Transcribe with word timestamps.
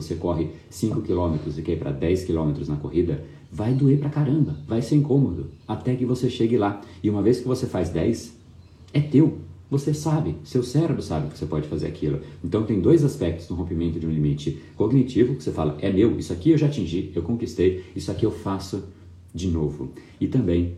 você 0.00 0.14
corre 0.14 0.50
5 0.70 1.02
km 1.02 1.36
e 1.56 1.62
quer 1.62 1.72
ir 1.72 1.78
para 1.78 1.90
10 1.90 2.24
km 2.24 2.52
na 2.68 2.76
corrida, 2.76 3.24
vai 3.50 3.72
doer 3.74 3.98
pra 3.98 4.10
caramba, 4.10 4.56
vai 4.66 4.82
ser 4.82 4.96
incômodo, 4.96 5.46
até 5.66 5.94
que 5.96 6.04
você 6.04 6.28
chegue 6.30 6.56
lá. 6.56 6.80
E 7.02 7.10
uma 7.10 7.22
vez 7.22 7.40
que 7.40 7.48
você 7.48 7.66
faz 7.66 7.90
10, 7.90 8.36
é 8.92 9.00
teu. 9.00 9.38
Você 9.70 9.92
sabe, 9.92 10.34
seu 10.44 10.62
cérebro 10.62 11.02
sabe 11.02 11.28
que 11.28 11.36
você 11.38 11.44
pode 11.44 11.68
fazer 11.68 11.88
aquilo. 11.88 12.20
Então 12.42 12.62
tem 12.62 12.80
dois 12.80 13.04
aspectos 13.04 13.50
no 13.50 13.56
rompimento 13.56 14.00
de 14.00 14.06
um 14.06 14.10
limite 14.10 14.58
cognitivo, 14.76 15.34
que 15.34 15.42
você 15.42 15.52
fala, 15.52 15.76
é 15.82 15.92
meu, 15.92 16.18
isso 16.18 16.32
aqui 16.32 16.50
eu 16.50 16.58
já 16.58 16.66
atingi, 16.66 17.12
eu 17.14 17.22
conquistei, 17.22 17.84
isso 17.94 18.10
aqui 18.10 18.24
eu 18.24 18.30
faço 18.30 18.84
de 19.34 19.48
novo. 19.48 19.90
E 20.18 20.26
também 20.26 20.74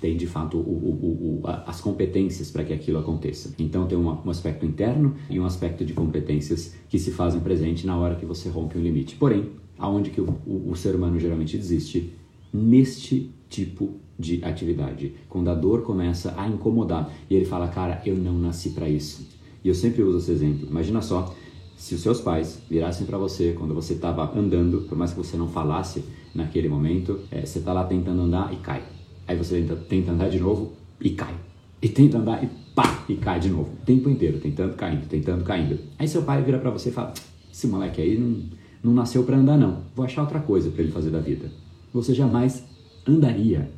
tem 0.00 0.16
de 0.16 0.26
fato 0.26 0.56
o, 0.56 0.60
o, 0.60 1.40
o, 1.40 1.46
as 1.66 1.80
competências 1.80 2.50
para 2.50 2.64
que 2.64 2.72
aquilo 2.72 2.98
aconteça. 2.98 3.54
Então 3.58 3.86
tem 3.86 3.96
um, 3.96 4.08
um, 4.08 4.30
aspecto 4.30 4.64
interno 4.64 5.14
e 5.28 5.38
um 5.38 5.44
aspecto 5.44 5.84
de 5.84 5.92
competências 5.92 6.74
que 6.88 6.98
se 6.98 7.10
fazem 7.10 7.40
presente 7.40 7.86
na 7.86 7.96
hora 7.96 8.16
que 8.16 8.26
você 8.26 8.48
rompe 8.48 8.78
um 8.78 8.82
limite. 8.82 9.16
Porém, 9.16 9.50
aonde 9.78 10.10
que 10.10 10.20
o, 10.20 10.74
ser 10.74 10.94
humano 10.94 11.18
geralmente 11.18 11.56
desiste? 11.56 12.12
Neste 12.52 13.30
tipo 13.48 13.94
de 14.18 14.42
atividade. 14.44 15.14
Quando 15.28 15.50
a 15.50 15.54
dor 15.54 15.82
começa 15.82 16.34
a 16.36 16.48
incomodar 16.48 17.12
e 17.28 17.34
ele 17.34 17.44
fala, 17.44 17.68
cara, 17.68 18.00
eu 18.06 18.16
não 18.16 18.38
nasci 18.38 18.70
para 18.70 18.88
isso. 18.88 19.26
E 19.62 19.68
eu 19.68 19.74
sempre 19.74 20.02
uso 20.02 20.18
esse 20.18 20.30
exemplo. 20.30 20.66
Imagina 20.68 21.02
só 21.02 21.34
se 21.76 21.94
os 21.94 22.00
seus 22.00 22.20
pais 22.20 22.58
virassem 22.68 23.06
para 23.06 23.18
você 23.18 23.52
quando 23.52 23.74
você 23.74 23.92
estava 23.92 24.36
andando, 24.36 24.82
por 24.88 24.96
mais 24.96 25.12
que 25.12 25.18
você 25.18 25.36
não 25.36 25.48
falasse 25.48 26.02
naquele 26.34 26.68
momento, 26.68 27.20
é, 27.30 27.44
você 27.44 27.58
está 27.58 27.72
lá 27.72 27.84
tentando 27.84 28.22
andar 28.22 28.52
e 28.52 28.56
cai. 28.56 28.82
Aí 29.26 29.36
você 29.36 29.66
tenta, 29.88 30.12
andar 30.12 30.28
de 30.28 30.38
novo 30.38 30.72
e 31.00 31.10
cai. 31.10 31.34
E 31.82 31.88
tenta 31.88 32.18
andar 32.18 32.42
e 32.42 32.48
pá, 32.74 33.04
e 33.08 33.14
cai 33.16 33.40
de 33.40 33.48
novo. 33.48 33.70
O 33.82 33.84
tempo 33.84 34.08
inteiro, 34.08 34.38
tentando, 34.38 34.74
caindo, 34.74 35.06
tentando, 35.08 35.44
caindo. 35.44 35.78
Aí 35.98 36.06
seu 36.06 36.22
pai 36.22 36.42
vira 36.42 36.58
para 36.58 36.70
você 36.70 36.90
e 36.90 36.92
fala: 36.92 37.12
Esse 37.52 37.66
moleque 37.66 38.00
aí 38.00 38.18
não, 38.18 38.42
não 38.82 38.92
nasceu 38.94 39.24
para 39.24 39.36
andar, 39.36 39.56
não. 39.56 39.82
Vou 39.94 40.04
achar 40.04 40.22
outra 40.22 40.40
coisa 40.40 40.70
para 40.70 40.82
ele 40.82 40.92
fazer 40.92 41.10
da 41.10 41.20
vida. 41.20 41.50
Você 41.92 42.14
jamais 42.14 42.64
andaria. 43.06 43.70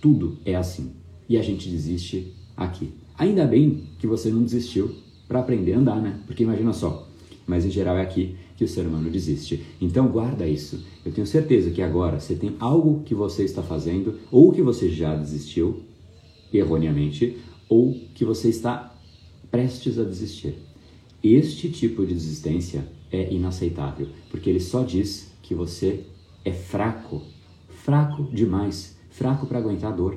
Tudo 0.00 0.38
é 0.44 0.54
assim. 0.54 0.92
E 1.28 1.36
a 1.36 1.42
gente 1.42 1.68
desiste 1.68 2.32
aqui. 2.56 2.92
Ainda 3.16 3.44
bem 3.46 3.84
que 3.98 4.06
você 4.06 4.30
não 4.30 4.42
desistiu 4.42 4.94
para 5.28 5.40
aprender 5.40 5.74
a 5.74 5.78
andar, 5.78 6.00
né? 6.00 6.18
Porque 6.26 6.42
imagina 6.42 6.72
só. 6.72 7.08
Mas 7.46 7.64
em 7.64 7.70
geral 7.70 7.96
é 7.96 8.02
aqui 8.02 8.36
que 8.62 8.64
o 8.64 8.68
ser 8.68 8.86
humano 8.86 9.10
desiste. 9.10 9.60
Então 9.80 10.06
guarda 10.06 10.46
isso. 10.46 10.84
Eu 11.04 11.10
tenho 11.10 11.26
certeza 11.26 11.70
que 11.70 11.82
agora 11.82 12.20
você 12.20 12.36
tem 12.36 12.54
algo 12.60 13.02
que 13.02 13.12
você 13.12 13.42
está 13.42 13.60
fazendo 13.60 14.20
ou 14.30 14.52
que 14.52 14.62
você 14.62 14.88
já 14.88 15.16
desistiu 15.16 15.80
erroneamente 16.54 17.38
ou 17.68 17.92
que 18.14 18.24
você 18.24 18.48
está 18.48 18.96
prestes 19.50 19.98
a 19.98 20.04
desistir. 20.04 20.54
Este 21.24 21.70
tipo 21.70 22.06
de 22.06 22.14
desistência 22.14 22.86
é 23.10 23.32
inaceitável, 23.32 24.08
porque 24.30 24.48
ele 24.48 24.60
só 24.60 24.84
diz 24.84 25.32
que 25.42 25.54
você 25.54 26.04
é 26.44 26.52
fraco, 26.52 27.20
fraco 27.68 28.28
demais, 28.32 28.96
fraco 29.10 29.46
para 29.46 29.58
aguentar 29.58 29.94
dor 29.94 30.16